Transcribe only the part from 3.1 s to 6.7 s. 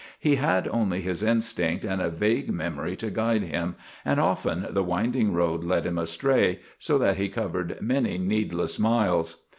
guide him, and often the winding road led him astray,